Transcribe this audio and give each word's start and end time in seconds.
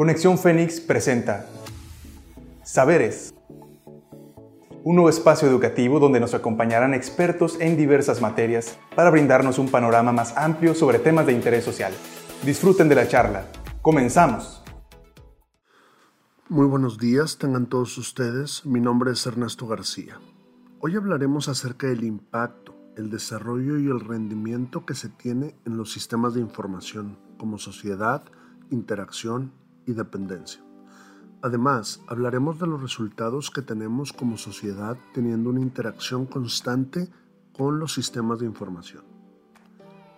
Conexión 0.00 0.38
Fénix 0.38 0.80
presenta 0.80 1.44
Saberes, 2.64 3.34
un 4.82 4.94
nuevo 4.94 5.10
espacio 5.10 5.46
educativo 5.46 6.00
donde 6.00 6.20
nos 6.20 6.32
acompañarán 6.32 6.94
expertos 6.94 7.60
en 7.60 7.76
diversas 7.76 8.22
materias 8.22 8.78
para 8.96 9.10
brindarnos 9.10 9.58
un 9.58 9.68
panorama 9.68 10.10
más 10.10 10.34
amplio 10.38 10.74
sobre 10.74 11.00
temas 11.00 11.26
de 11.26 11.34
interés 11.34 11.66
social. 11.66 11.92
Disfruten 12.42 12.88
de 12.88 12.94
la 12.94 13.08
charla. 13.08 13.44
Comenzamos. 13.82 14.64
Muy 16.48 16.64
buenos 16.64 16.96
días, 16.96 17.36
tengan 17.36 17.66
todos 17.66 17.98
ustedes. 17.98 18.64
Mi 18.64 18.80
nombre 18.80 19.12
es 19.12 19.26
Ernesto 19.26 19.66
García. 19.66 20.18
Hoy 20.78 20.96
hablaremos 20.96 21.50
acerca 21.50 21.88
del 21.88 22.04
impacto, 22.04 22.74
el 22.96 23.10
desarrollo 23.10 23.78
y 23.78 23.88
el 23.88 24.00
rendimiento 24.00 24.86
que 24.86 24.94
se 24.94 25.10
tiene 25.10 25.56
en 25.66 25.76
los 25.76 25.92
sistemas 25.92 26.32
de 26.32 26.40
información 26.40 27.18
como 27.36 27.58
sociedad, 27.58 28.22
interacción 28.70 29.59
y 29.86 29.92
dependencia. 29.92 30.62
Además, 31.42 32.02
hablaremos 32.06 32.58
de 32.58 32.66
los 32.66 32.82
resultados 32.82 33.50
que 33.50 33.62
tenemos 33.62 34.12
como 34.12 34.36
sociedad 34.36 34.98
teniendo 35.14 35.50
una 35.50 35.60
interacción 35.60 36.26
constante 36.26 37.08
con 37.56 37.78
los 37.78 37.94
sistemas 37.94 38.40
de 38.40 38.46
información. 38.46 39.04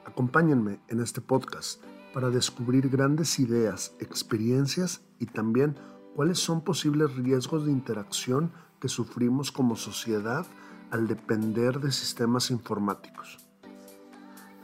Acompáñenme 0.04 0.80
en 0.88 1.00
este 1.00 1.20
podcast 1.20 1.82
para 2.12 2.30
descubrir 2.30 2.88
grandes 2.88 3.38
ideas, 3.38 3.94
experiencias 4.00 5.02
y 5.18 5.26
también 5.26 5.76
cuáles 6.14 6.38
son 6.38 6.62
posibles 6.62 7.14
riesgos 7.14 7.64
de 7.64 7.72
interacción 7.72 8.52
que 8.80 8.88
sufrimos 8.88 9.52
como 9.52 9.76
sociedad 9.76 10.44
al 10.90 11.06
depender 11.06 11.80
de 11.80 11.92
sistemas 11.92 12.50
informáticos. 12.50 13.38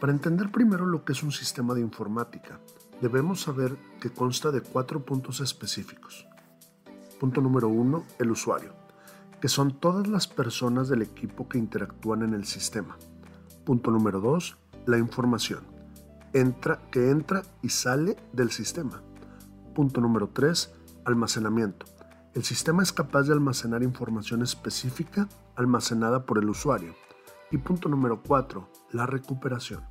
Para 0.01 0.13
entender 0.13 0.51
primero 0.51 0.87
lo 0.87 1.05
que 1.05 1.13
es 1.13 1.23
un 1.23 1.33
sistema 1.33 1.75
de 1.75 1.81
informática, 1.81 2.61
debemos 3.01 3.43
saber 3.43 3.77
que 4.01 4.11
consta 4.11 4.51
de 4.51 4.61
cuatro 4.61 5.05
puntos 5.05 5.41
específicos. 5.41 6.27
Punto 7.21 7.41
número 7.41 7.69
uno, 7.69 8.05
el 8.19 8.31
usuario, 8.31 8.73
que 9.41 9.49
son 9.49 9.79
todas 9.79 10.07
las 10.07 10.27
personas 10.27 10.89
del 10.89 11.03
equipo 11.03 11.49
que 11.49 11.59
interactúan 11.59 12.23
en 12.23 12.35
el 12.35 12.45
sistema. 12.45 12.97
Punto 13.65 13.91
número 13.91 14.21
dos, 14.21 14.57
la 14.87 14.99
información, 14.99 15.65
entra, 16.33 16.81
que 16.91 17.11
entra 17.11 17.43
y 17.63 17.71
sale 17.71 18.17
del 18.33 18.51
sistema. 18.51 19.03
Punto 19.75 20.01
número 20.01 20.31
tres, 20.33 20.73
almacenamiento, 21.05 21.87
el 22.39 22.45
sistema 22.45 22.85
es 22.85 22.93
capaz 22.93 23.25
de 23.25 23.33
almacenar 23.33 23.83
información 23.83 24.43
específica 24.43 25.29
almacenada 25.57 26.25
por 26.25 26.39
el 26.39 26.49
usuario. 26.49 26.95
Y 27.51 27.59
punto 27.59 27.89
número 27.89 28.23
4, 28.23 28.71
la 28.93 29.07
recuperación. 29.07 29.83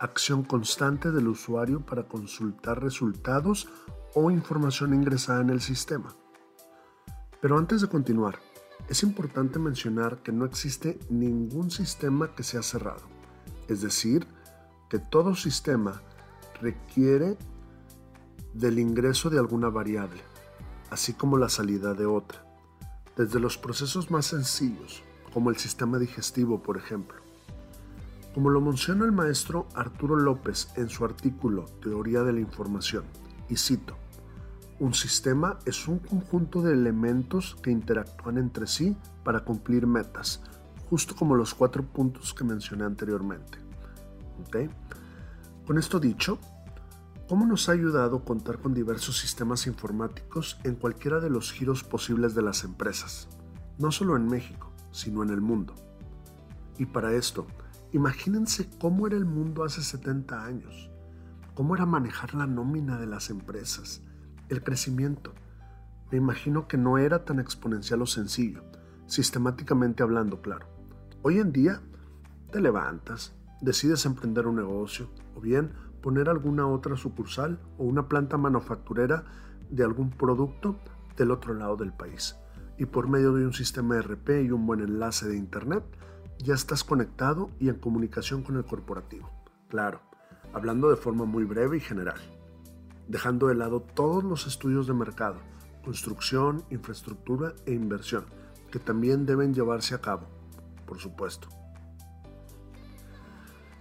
Acción 0.00 0.42
constante 0.42 1.10
del 1.10 1.28
usuario 1.28 1.80
para 1.80 2.04
consultar 2.04 2.82
resultados 2.82 3.68
o 4.14 4.30
información 4.30 4.94
ingresada 4.94 5.40
en 5.40 5.50
el 5.50 5.60
sistema. 5.60 6.14
Pero 7.40 7.58
antes 7.58 7.80
de 7.80 7.88
continuar, 7.88 8.38
es 8.88 9.02
importante 9.02 9.58
mencionar 9.58 10.22
que 10.22 10.32
no 10.32 10.44
existe 10.44 10.98
ningún 11.10 11.70
sistema 11.70 12.34
que 12.34 12.42
sea 12.42 12.62
cerrado. 12.62 13.02
Es 13.68 13.80
decir, 13.80 14.26
que 14.88 14.98
todo 14.98 15.34
sistema 15.34 16.02
requiere 16.60 17.36
del 18.54 18.78
ingreso 18.78 19.30
de 19.30 19.38
alguna 19.38 19.68
variable 19.68 20.22
así 20.90 21.12
como 21.12 21.36
la 21.36 21.48
salida 21.48 21.94
de 21.94 22.06
otra, 22.06 22.44
desde 23.16 23.40
los 23.40 23.58
procesos 23.58 24.10
más 24.10 24.26
sencillos, 24.26 25.02
como 25.32 25.50
el 25.50 25.56
sistema 25.56 25.98
digestivo, 25.98 26.62
por 26.62 26.76
ejemplo. 26.76 27.25
Como 28.36 28.50
lo 28.50 28.60
menciona 28.60 29.06
el 29.06 29.12
maestro 29.12 29.66
Arturo 29.74 30.14
López 30.14 30.68
en 30.76 30.90
su 30.90 31.06
artículo 31.06 31.64
Teoría 31.80 32.22
de 32.22 32.34
la 32.34 32.40
Información, 32.40 33.04
y 33.48 33.56
cito, 33.56 33.96
un 34.78 34.92
sistema 34.92 35.58
es 35.64 35.88
un 35.88 36.00
conjunto 36.00 36.60
de 36.60 36.74
elementos 36.74 37.56
que 37.62 37.70
interactúan 37.70 38.36
entre 38.36 38.66
sí 38.66 38.94
para 39.24 39.40
cumplir 39.40 39.86
metas, 39.86 40.42
justo 40.90 41.16
como 41.16 41.34
los 41.34 41.54
cuatro 41.54 41.82
puntos 41.82 42.34
que 42.34 42.44
mencioné 42.44 42.84
anteriormente. 42.84 43.56
Con 45.66 45.78
esto 45.78 45.98
dicho, 45.98 46.38
¿Cómo 47.30 47.46
nos 47.46 47.70
ha 47.70 47.72
ayudado 47.72 48.22
contar 48.22 48.58
con 48.58 48.74
diversos 48.74 49.18
sistemas 49.18 49.66
informáticos 49.66 50.60
en 50.62 50.74
cualquiera 50.74 51.20
de 51.20 51.30
los 51.30 51.52
giros 51.52 51.82
posibles 51.84 52.34
de 52.34 52.42
las 52.42 52.64
empresas? 52.64 53.28
No 53.78 53.90
solo 53.92 54.14
en 54.14 54.28
México, 54.28 54.70
sino 54.92 55.22
en 55.22 55.30
el 55.30 55.40
mundo. 55.40 55.74
Y 56.78 56.84
para 56.86 57.14
esto, 57.14 57.46
imagínense 57.96 58.68
cómo 58.78 59.06
era 59.06 59.16
el 59.16 59.24
mundo 59.24 59.64
hace 59.64 59.80
70 59.80 60.44
años, 60.44 60.90
cómo 61.54 61.74
era 61.74 61.86
manejar 61.86 62.34
la 62.34 62.46
nómina 62.46 62.98
de 62.98 63.06
las 63.06 63.30
empresas, 63.30 64.02
el 64.50 64.62
crecimiento. 64.62 65.32
Me 66.10 66.18
imagino 66.18 66.68
que 66.68 66.76
no 66.76 66.98
era 66.98 67.24
tan 67.24 67.40
exponencial 67.40 68.02
o 68.02 68.06
sencillo, 68.06 68.62
sistemáticamente 69.06 70.02
hablando, 70.02 70.42
claro. 70.42 70.66
Hoy 71.22 71.38
en 71.38 71.52
día, 71.52 71.80
te 72.52 72.60
levantas, 72.60 73.34
decides 73.62 74.04
emprender 74.04 74.46
un 74.46 74.56
negocio 74.56 75.08
o 75.34 75.40
bien 75.40 75.72
poner 76.02 76.28
alguna 76.28 76.66
otra 76.66 76.96
sucursal 76.98 77.58
o 77.78 77.84
una 77.84 78.08
planta 78.08 78.36
manufacturera 78.36 79.24
de 79.70 79.84
algún 79.84 80.10
producto 80.10 80.78
del 81.16 81.30
otro 81.30 81.54
lado 81.54 81.76
del 81.76 81.94
país. 81.94 82.36
Y 82.76 82.84
por 82.84 83.08
medio 83.08 83.32
de 83.32 83.46
un 83.46 83.54
sistema 83.54 83.98
RP 83.98 84.42
y 84.44 84.50
un 84.50 84.66
buen 84.66 84.80
enlace 84.80 85.26
de 85.26 85.38
Internet, 85.38 85.82
ya 86.38 86.54
estás 86.54 86.84
conectado 86.84 87.50
y 87.58 87.68
en 87.68 87.76
comunicación 87.76 88.42
con 88.42 88.56
el 88.56 88.64
corporativo. 88.64 89.30
Claro, 89.68 90.00
hablando 90.52 90.90
de 90.90 90.96
forma 90.96 91.24
muy 91.24 91.44
breve 91.44 91.76
y 91.76 91.80
general, 91.80 92.20
dejando 93.08 93.48
de 93.48 93.54
lado 93.54 93.80
todos 93.80 94.24
los 94.24 94.46
estudios 94.46 94.86
de 94.86 94.94
mercado, 94.94 95.36
construcción, 95.84 96.64
infraestructura 96.70 97.54
e 97.64 97.72
inversión, 97.72 98.26
que 98.70 98.78
también 98.78 99.26
deben 99.26 99.54
llevarse 99.54 99.94
a 99.94 100.00
cabo, 100.00 100.26
por 100.86 100.98
supuesto. 100.98 101.48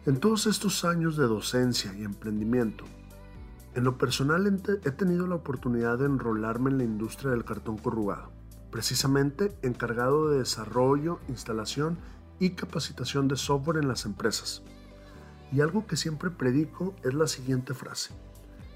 En 0.06 0.20
todos 0.20 0.46
estos 0.46 0.86
años 0.86 1.18
de 1.18 1.26
docencia 1.26 1.94
y 1.96 2.04
emprendimiento, 2.04 2.86
en 3.74 3.84
lo 3.84 3.98
personal 3.98 4.46
he 4.86 4.92
tenido 4.92 5.28
la 5.28 5.36
oportunidad 5.36 5.98
de 5.98 6.06
enrolarme 6.06 6.70
en 6.70 6.78
la 6.78 6.84
industria 6.84 7.32
del 7.32 7.44
cartón 7.44 7.78
corrugado, 7.78 8.32
precisamente 8.72 9.58
encargado 9.64 10.30
de 10.30 10.38
desarrollo, 10.38 11.20
instalación 11.28 11.98
y 12.40 12.52
capacitación 12.52 13.28
de 13.28 13.36
software 13.36 13.78
en 13.78 13.88
las 13.88 14.06
empresas. 14.06 14.62
Y 15.52 15.62
algo 15.62 15.88
que 15.88 15.96
siempre 15.96 16.30
predico 16.30 16.96
es 17.04 17.14
la 17.14 17.28
siguiente 17.28 17.74
frase. 17.74 18.14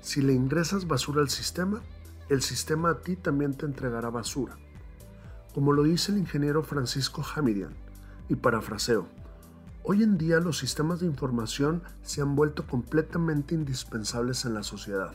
Si 0.02 0.22
le 0.22 0.34
ingresas 0.34 0.88
basura 0.88 1.22
al 1.22 1.30
sistema, 1.30 1.82
el 2.30 2.42
sistema 2.42 2.92
a 2.92 3.00
ti 3.00 3.16
también 3.16 3.54
te 3.54 3.66
entregará 3.66 4.10
basura. 4.10 4.58
Como 5.54 5.74
lo 5.74 5.84
dice 5.84 6.12
el 6.12 6.20
ingeniero 6.20 6.64
Francisco 6.64 7.24
Hamidian, 7.36 7.76
y 8.30 8.36
parafraseo, 8.36 9.08
Hoy 9.92 10.04
en 10.04 10.20
día 10.20 10.40
los 10.40 10.60
sistemas 10.60 11.00
de 11.00 11.08
información 11.08 11.82
se 12.04 12.22
han 12.22 12.36
vuelto 12.36 12.68
completamente 12.68 13.56
indispensables 13.56 14.46
en 14.46 14.54
la 14.54 14.62
sociedad 14.62 15.14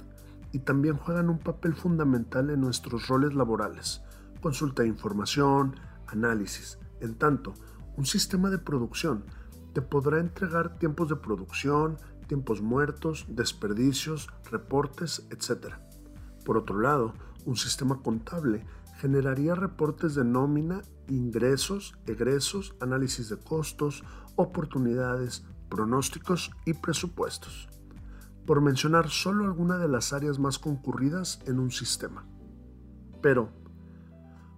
y 0.50 0.60
también 0.60 0.96
juegan 0.96 1.28
un 1.28 1.38
papel 1.38 1.74
fundamental 1.74 2.50
en 2.50 2.62
nuestros 2.62 3.06
roles 3.06 3.34
laborales, 3.34 4.02
consulta 4.40 4.82
de 4.82 4.88
información, 4.88 5.76
análisis. 6.08 6.78
En 7.00 7.14
tanto, 7.14 7.54
un 7.96 8.06
sistema 8.06 8.50
de 8.50 8.58
producción 8.58 9.24
te 9.72 9.82
podrá 9.82 10.20
entregar 10.20 10.78
tiempos 10.78 11.08
de 11.08 11.16
producción, 11.16 11.98
tiempos 12.28 12.62
muertos, 12.62 13.26
desperdicios, 13.28 14.28
reportes, 14.50 15.26
etc. 15.30 15.74
Por 16.44 16.56
otro 16.56 16.80
lado, 16.80 17.12
un 17.44 17.56
sistema 17.56 18.00
contable 18.02 18.64
generaría 18.98 19.54
reportes 19.54 20.14
de 20.14 20.24
nómina, 20.24 20.82
ingresos, 21.08 21.94
egresos, 22.06 22.74
análisis 22.80 23.28
de 23.28 23.36
costos, 23.36 24.04
oportunidades, 24.36 25.44
pronósticos 25.68 26.52
y 26.64 26.74
presupuestos, 26.74 27.68
por 28.46 28.60
mencionar 28.60 29.10
solo 29.10 29.44
alguna 29.44 29.78
de 29.78 29.88
las 29.88 30.12
áreas 30.12 30.38
más 30.38 30.58
concurridas 30.58 31.40
en 31.46 31.58
un 31.58 31.70
sistema. 31.70 32.24
Pero, 33.20 33.50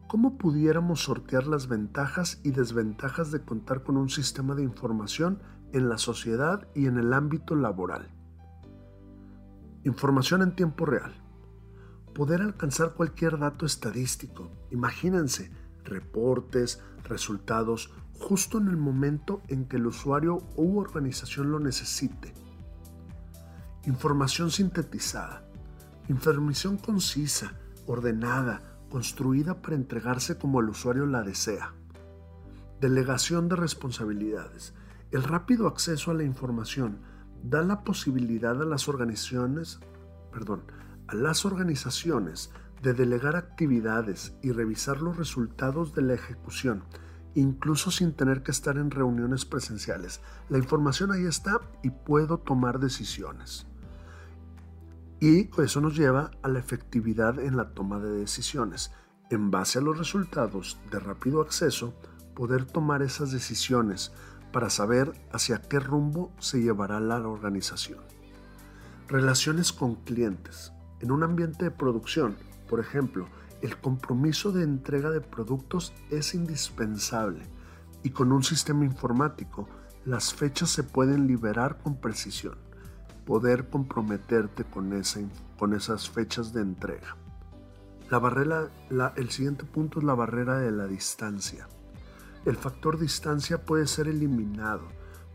¿cómo 0.08 0.38
pudiéramos 0.38 1.02
sortear 1.02 1.46
las 1.46 1.68
ventajas 1.68 2.40
y 2.44 2.50
desventajas 2.50 3.30
de 3.30 3.42
contar 3.42 3.82
con 3.82 3.96
un 3.96 4.08
sistema 4.08 4.54
de 4.54 4.62
información 4.62 5.40
en 5.72 5.88
la 5.88 5.98
sociedad 5.98 6.68
y 6.74 6.86
en 6.86 6.98
el 6.98 7.12
ámbito 7.12 7.54
laboral? 7.54 8.08
Información 9.84 10.42
en 10.42 10.54
tiempo 10.54 10.86
real. 10.86 11.14
Poder 12.14 12.40
alcanzar 12.40 12.94
cualquier 12.94 13.38
dato 13.38 13.66
estadístico. 13.66 14.50
Imagínense, 14.70 15.50
reportes, 15.84 16.82
resultados, 17.04 17.92
justo 18.18 18.58
en 18.58 18.68
el 18.68 18.76
momento 18.76 19.42
en 19.48 19.66
que 19.66 19.76
el 19.76 19.86
usuario 19.86 20.38
u 20.56 20.78
organización 20.78 21.50
lo 21.50 21.60
necesite. 21.60 22.32
Información 23.84 24.50
sintetizada. 24.50 25.44
Información 26.08 26.78
concisa, 26.78 27.52
ordenada, 27.86 28.75
construida 28.90 29.62
para 29.62 29.76
entregarse 29.76 30.38
como 30.38 30.60
el 30.60 30.68
usuario 30.68 31.06
la 31.06 31.22
desea. 31.22 31.74
Delegación 32.80 33.48
de 33.48 33.56
responsabilidades. 33.56 34.74
El 35.10 35.22
rápido 35.22 35.66
acceso 35.66 36.10
a 36.10 36.14
la 36.14 36.24
información 36.24 37.00
da 37.42 37.62
la 37.62 37.84
posibilidad 37.84 38.60
a 38.60 38.64
las 38.64 38.88
organizaciones, 38.88 39.80
perdón, 40.32 40.62
a 41.08 41.14
las 41.14 41.44
organizaciones 41.44 42.50
de 42.82 42.92
delegar 42.92 43.36
actividades 43.36 44.36
y 44.42 44.52
revisar 44.52 45.00
los 45.00 45.16
resultados 45.16 45.94
de 45.94 46.02
la 46.02 46.14
ejecución, 46.14 46.84
incluso 47.34 47.90
sin 47.90 48.12
tener 48.12 48.42
que 48.42 48.50
estar 48.50 48.76
en 48.76 48.90
reuniones 48.90 49.44
presenciales. 49.44 50.20
La 50.48 50.58
información 50.58 51.12
ahí 51.12 51.24
está 51.24 51.60
y 51.82 51.90
puedo 51.90 52.38
tomar 52.38 52.78
decisiones. 52.78 53.66
Y 55.20 55.48
eso 55.62 55.80
nos 55.80 55.96
lleva 55.96 56.30
a 56.42 56.48
la 56.48 56.58
efectividad 56.58 57.38
en 57.38 57.56
la 57.56 57.70
toma 57.70 57.98
de 57.98 58.10
decisiones. 58.10 58.92
En 59.30 59.50
base 59.50 59.78
a 59.78 59.82
los 59.82 59.98
resultados 59.98 60.78
de 60.90 60.98
rápido 60.98 61.40
acceso, 61.40 61.94
poder 62.34 62.66
tomar 62.66 63.02
esas 63.02 63.32
decisiones 63.32 64.12
para 64.52 64.70
saber 64.70 65.12
hacia 65.32 65.62
qué 65.62 65.80
rumbo 65.80 66.32
se 66.38 66.60
llevará 66.60 67.00
la 67.00 67.16
organización. 67.26 68.00
Relaciones 69.08 69.72
con 69.72 69.96
clientes. 69.96 70.72
En 71.00 71.10
un 71.10 71.22
ambiente 71.22 71.64
de 71.64 71.70
producción, 71.70 72.36
por 72.68 72.80
ejemplo, 72.80 73.26
el 73.62 73.76
compromiso 73.78 74.52
de 74.52 74.64
entrega 74.64 75.10
de 75.10 75.20
productos 75.20 75.92
es 76.10 76.34
indispensable 76.34 77.42
y 78.02 78.10
con 78.10 78.32
un 78.32 78.42
sistema 78.42 78.84
informático 78.84 79.68
las 80.04 80.34
fechas 80.34 80.70
se 80.70 80.84
pueden 80.84 81.26
liberar 81.26 81.78
con 81.82 82.00
precisión. 82.00 82.65
Poder 83.26 83.68
comprometerte 83.68 84.64
con, 84.64 84.92
esas 84.94 86.08
fechas 86.08 86.52
de 86.52 86.62
entrega. 86.62 87.16
La 88.08 88.18
barrera, 88.20 88.70
el 89.16 89.30
siguiente 89.30 89.64
punto 89.64 89.98
es 89.98 90.04
la 90.04 90.14
barrera 90.14 90.58
de 90.58 90.70
la 90.70 90.86
distancia. 90.86 91.68
El 92.44 92.56
factor 92.56 92.98
distancia 92.98 93.64
puede 93.64 93.88
ser 93.88 94.06
eliminado, 94.06 94.86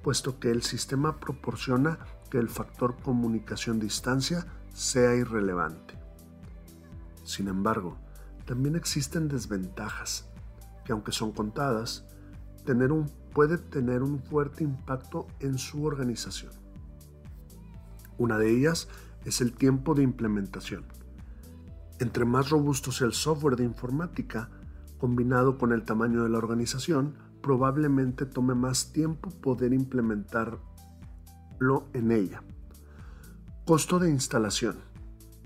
puesto 0.02 0.40
que 0.40 0.52
el 0.52 0.64
sistema 0.64 1.20
proporciona 1.20 2.00
que 2.30 2.38
el 2.38 2.48
factor 2.48 2.96
comunicación 3.04 3.80
distancia 3.80 4.48
sea 4.74 5.14
irrelevante. 5.16 5.96
Sin 7.26 7.50
embargo, 7.50 7.98
también 8.46 8.78
existen 8.78 9.28
desventajas, 9.28 10.30
que 10.86 10.94
aunque 10.94 11.12
son 11.12 11.34
contadas, 11.34 12.06
tener 12.66 12.94
un, 12.94 13.12
puede 13.34 13.58
tener 13.58 14.02
un 14.02 14.24
fuerte 14.24 14.64
impacto 14.64 15.28
en 15.42 15.58
su 15.58 15.84
organización. 15.84 16.61
Una 18.22 18.38
de 18.38 18.52
ellas 18.52 18.88
es 19.26 19.42
el 19.42 19.52
tiempo 19.52 19.96
de 19.96 20.04
implementación. 20.04 20.86
Entre 21.98 22.24
más 22.24 22.52
robusto 22.52 22.92
sea 22.92 23.08
el 23.08 23.14
software 23.14 23.56
de 23.56 23.64
informática, 23.64 24.52
combinado 25.00 25.58
con 25.58 25.72
el 25.72 25.82
tamaño 25.82 26.22
de 26.22 26.30
la 26.30 26.38
organización, 26.38 27.16
probablemente 27.42 28.28
tome 28.28 28.54
más 28.54 28.94
tiempo 28.94 29.32
poder 29.32 29.74
implementarlo 29.74 30.60
en 31.94 32.12
ella. 32.12 32.44
Costo 33.66 33.98
de 33.98 34.12
instalación. 34.12 34.76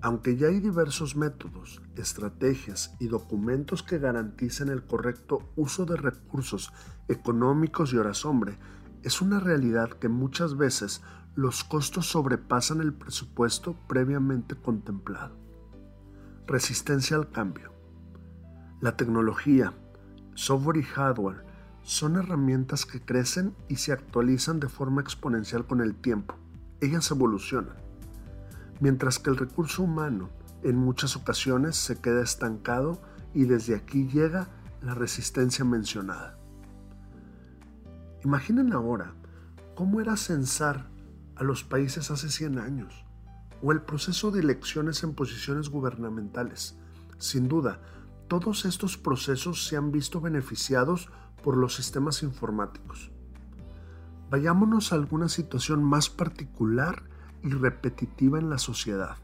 Aunque 0.02 0.36
ya 0.36 0.48
hay 0.48 0.60
diversos 0.60 1.16
métodos, 1.16 1.82
estrategias 1.96 2.98
y 3.00 3.08
documentos 3.08 3.84
que 3.84 4.00
garanticen 4.00 4.68
el 4.68 4.84
correcto 4.84 5.50
uso 5.56 5.86
de 5.86 5.96
recursos 5.96 6.74
económicos 7.08 7.94
y 7.94 7.98
horas 7.98 8.26
hombre, 8.26 8.58
es 9.02 9.22
una 9.22 9.40
realidad 9.40 9.92
que 9.92 10.10
muchas 10.10 10.58
veces 10.58 11.02
los 11.36 11.64
costos 11.64 12.08
sobrepasan 12.08 12.82
el 12.82 12.94
presupuesto 12.94 13.76
previamente 13.88 14.56
contemplado. 14.56 15.36
Resistencia 16.48 17.18
al 17.18 17.30
cambio. 17.30 17.74
La 18.82 18.96
tecnología, 18.96 19.74
software 20.34 20.78
y 20.78 20.84
hardware 20.84 21.44
son 21.84 22.16
herramientas 22.16 22.86
que 22.86 23.02
crecen 23.02 23.56
y 23.68 23.76
se 23.76 23.92
actualizan 23.92 24.60
de 24.60 24.70
forma 24.70 25.02
exponencial 25.02 25.66
con 25.66 25.82
el 25.82 25.96
tiempo. 25.96 26.36
Ellas 26.82 27.10
evolucionan 27.12 27.86
mientras 28.80 29.20
que 29.20 29.30
el 29.30 29.38
recurso 29.38 29.84
humano 29.84 30.30
en 30.64 30.78
muchas 30.78 31.16
ocasiones 31.16 31.76
se 31.76 32.00
queda 32.00 32.24
estancado 32.24 33.02
y 33.34 33.46
desde 33.46 33.76
aquí 33.76 34.08
llega 34.08 34.48
la 34.82 34.94
resistencia 34.94 35.66
mencionada. 35.66 36.38
Imaginen 38.24 38.74
ahora 38.74 39.14
cómo 39.76 40.02
era 40.02 40.18
censar 40.18 40.88
a 41.36 41.44
los 41.44 41.64
países 41.64 42.12
hace 42.12 42.30
100 42.30 42.60
años 42.60 43.06
o 43.62 43.72
el 43.72 43.82
proceso 43.82 44.32
de 44.32 44.42
elecciones 44.42 45.04
en 45.04 45.14
posiciones 45.14 45.70
gubernamentales. 45.70 46.78
Sin 47.18 47.48
duda, 47.48 47.82
todos 48.28 48.66
estos 48.66 48.98
procesos 48.98 49.66
se 49.66 49.78
han 49.78 49.92
visto 49.92 50.22
beneficiados 50.22 51.10
por 51.44 51.58
los 51.58 51.76
sistemas 51.76 52.24
informáticos. 52.24 53.12
Vayámonos 54.30 54.92
a 54.92 54.96
alguna 54.96 55.30
situación 55.30 55.84
más 55.84 56.10
particular 56.10 57.04
y 57.44 57.50
repetitiva 57.50 58.40
en 58.40 58.50
la 58.50 58.58
sociedad. 58.58 59.18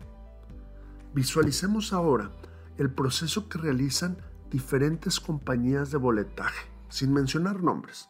Visualicemos 1.14 1.94
ahora 1.94 2.32
el 2.78 2.92
proceso 2.92 3.50
que 3.50 3.58
realizan 3.58 4.18
diferentes 4.50 5.20
compañías 5.20 5.92
de 5.92 5.98
boletaje, 5.98 6.70
sin 6.90 7.14
mencionar 7.14 7.64
nombres, 7.64 8.10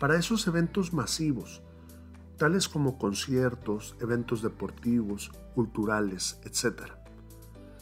para 0.00 0.16
esos 0.16 0.46
eventos 0.46 0.92
masivos, 0.92 1.62
tales 2.42 2.68
como 2.68 2.98
conciertos, 2.98 3.94
eventos 4.00 4.42
deportivos, 4.42 5.30
culturales, 5.54 6.40
etc. 6.42 6.90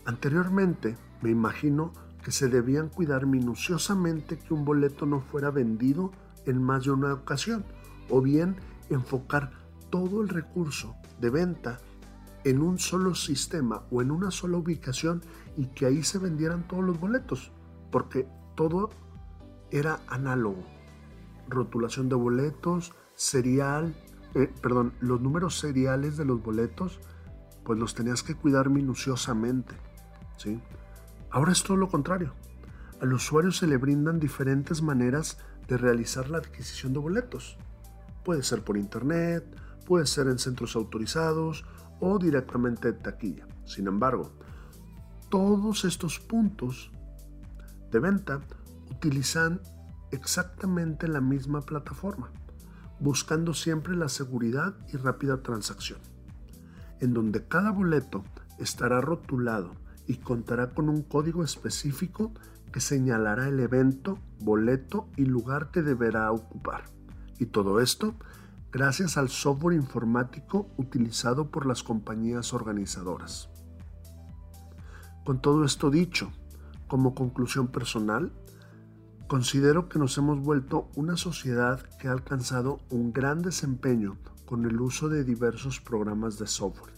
Anteriormente, 0.05 0.99
me 1.23 1.31
imagino 1.31 1.95
que 2.23 2.31
se 2.31 2.51
debían 2.51 2.91
cuidar 2.91 3.25
minuciosamente 3.25 4.39
que 4.39 4.53
un 4.53 4.67
boleto 4.67 5.07
no 5.07 5.23
fuera 5.23 5.51
vendido 5.51 6.13
en 6.45 6.63
más 6.63 6.85
de 6.85 6.91
una 6.91 7.15
ocasión, 7.15 7.65
o 8.11 8.21
bien 8.21 8.57
enfocar 8.91 9.53
todo 9.89 10.21
el 10.21 10.29
recurso 10.29 10.95
de 11.23 11.31
venta 11.31 11.79
en 12.45 12.61
un 12.61 12.79
solo 12.79 13.15
sistema 13.15 13.85
o 13.91 14.03
en 14.03 14.11
una 14.11 14.31
sola 14.31 14.59
ubicación 14.59 15.23
y 15.57 15.69
que 15.69 15.87
ahí 15.87 16.03
se 16.03 16.19
vendieran 16.19 16.69
todos 16.69 16.85
los 16.85 17.01
boletos, 17.01 17.51
porque 17.91 18.29
todo 18.57 18.91
era 19.71 20.01
análogo. 20.07 20.63
Rotulación 21.49 22.11
de 22.11 22.17
boletos, 22.17 22.93
serial, 23.15 23.95
eh, 24.35 24.53
perdón, 24.63 24.93
los 25.01 25.21
números 25.21 25.59
seriales 25.59 26.17
de 26.17 26.25
los 26.25 26.43
boletos, 26.43 27.01
pues 27.65 27.79
los 27.79 27.95
tenías 27.95 28.23
que 28.23 28.35
cuidar 28.35 28.71
minuciosamente. 28.71 29.75
¿sí? 30.37 30.61
Ahora 31.31 31.53
es 31.53 31.63
todo 31.63 31.77
lo 31.77 31.89
contrario. 31.89 32.35
Al 33.01 33.13
usuario 33.13 33.53
se 33.53 33.67
le 33.67 33.77
brindan 33.77 34.21
diferentes 34.21 34.83
maneras 34.83 35.39
de 35.69 35.79
realizar 35.79 36.29
la 36.29 36.39
adquisición 36.39 36.93
de 36.93 36.99
boletos. 36.99 37.57
Puede 38.25 38.43
ser 38.43 38.63
por 38.63 38.77
internet, 38.77 39.45
puede 39.87 40.07
ser 40.07 40.27
en 40.27 40.39
centros 40.39 40.77
autorizados 40.77 41.65
o 42.01 42.19
directamente 42.19 42.93
de 42.93 42.99
taquilla. 42.99 43.47
Sin 43.65 43.87
embargo, 43.87 44.33
todos 45.29 45.85
estos 45.85 46.19
puntos 46.19 46.91
de 47.91 48.01
venta 48.01 48.41
utilizan 48.91 49.61
exactamente 50.11 51.09
la 51.09 51.21
misma 51.21 51.63
plataforma, 51.63 52.33
buscando 53.01 53.55
siempre 53.55 53.97
la 53.97 54.09
seguridad 54.09 54.75
y 54.93 54.97
rápida 54.97 55.43
transacción, 55.43 55.99
en 57.01 57.15
donde 57.15 57.47
cada 57.47 57.71
boleto 57.71 58.25
estará 58.59 59.01
rotulado 59.01 59.73
y 60.07 60.17
contará 60.17 60.71
con 60.71 60.89
un 60.89 61.03
código 61.03 61.43
específico 61.43 62.33
que 62.73 62.81
señalará 62.81 63.49
el 63.49 63.59
evento, 63.61 64.19
boleto 64.41 65.09
y 65.17 65.25
lugar 65.25 65.71
que 65.71 65.83
deberá 65.83 66.31
ocupar. 66.31 66.85
Y 67.39 67.47
todo 67.47 67.81
esto 67.81 68.15
gracias 68.71 69.17
al 69.17 69.29
software 69.29 69.75
informático 69.75 70.69
utilizado 70.77 71.51
por 71.51 71.67
las 71.67 71.83
compañías 71.83 72.53
organizadoras. 72.53 73.49
Con 75.25 75.41
todo 75.41 75.65
esto 75.65 75.91
dicho, 75.91 76.31
como 76.87 77.15
conclusión 77.15 77.69
personal, 77.69 78.33
considero 79.31 79.89
que 79.89 80.01
nos 80.01 80.19
hemos 80.19 80.41
vuelto 80.41 80.89
una 80.97 81.17
sociedad 81.17 81.81
que 82.01 82.09
ha 82.09 82.11
alcanzado 82.11 82.81
un 82.91 83.13
gran 83.13 83.43
desempeño 83.43 84.17
con 84.45 84.67
el 84.67 84.81
uso 84.81 85.09
de 85.09 85.23
diversos 85.23 85.79
programas 85.79 86.37
de 86.37 86.49
software. 86.49 86.95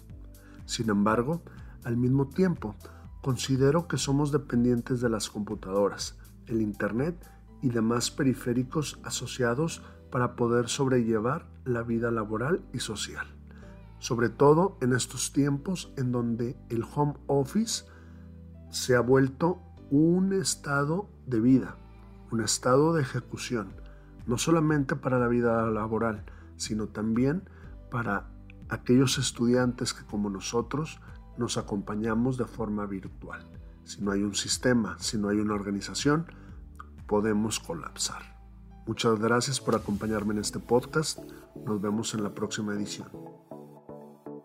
Sin 0.65 0.89
embargo, 0.89 1.43
al 1.85 1.99
mismo 1.99 2.29
tiempo, 2.29 2.75
considero 3.21 3.87
que 3.87 3.99
somos 3.99 4.33
dependientes 4.33 5.03
de 5.03 5.11
las 5.11 5.29
computadoras, 5.29 6.17
el 6.47 6.63
Internet 6.63 7.23
y 7.61 7.69
demás 7.69 8.11
periféricos 8.11 8.99
asociados 9.05 9.83
para 10.11 10.35
poder 10.35 10.71
sobrellevar 10.71 11.47
la 11.67 11.83
vida 11.83 12.11
laboral 12.11 12.65
y 12.73 12.79
social. 12.79 13.27
Sobre 13.99 14.31
todo 14.31 14.79
en 14.81 14.95
estos 14.95 15.35
tiempos 15.35 15.93
en 15.99 16.13
donde 16.13 16.57
el 16.71 16.83
home 16.95 17.13
office 17.27 17.85
se 18.71 18.97
ha 18.97 19.01
vuelto 19.01 19.61
un 19.91 20.33
estado 20.33 21.11
de 21.27 21.39
vida, 21.39 21.77
un 22.33 22.41
estado 22.41 22.95
de 22.95 23.03
ejecución, 23.03 23.75
no 24.27 24.39
solamente 24.39 24.97
para 24.97 25.19
la 25.19 25.29
vida 25.29 25.67
laboral, 25.71 26.25
sino 26.57 26.89
también 26.89 27.43
para 27.91 28.27
aquellos 28.71 29.19
estudiantes 29.19 29.93
que 29.93 30.05
como 30.07 30.31
nosotros 30.31 30.99
nos 31.37 31.59
acompañamos 31.59 32.39
de 32.39 32.47
forma 32.47 32.87
virtual. 32.87 33.47
Si 33.85 34.01
no 34.01 34.13
hay 34.13 34.23
un 34.23 34.35
sistema, 34.35 34.97
si 34.99 35.19
no 35.19 35.29
hay 35.29 35.39
una 35.39 35.55
organización, 35.55 36.27
podemos 37.07 37.61
colapsar. 37.61 38.23
Muchas 38.87 39.21
gracias 39.21 39.61
por 39.61 39.75
acompañarme 39.75 40.33
en 40.33 40.41
este 40.41 40.59
podcast. 40.59 41.19
Nos 41.67 41.81
vemos 41.81 42.15
en 42.15 42.23
la 42.23 42.35
próxima 42.35 42.73
edición. 42.73 43.09